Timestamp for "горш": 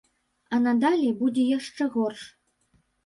1.97-2.21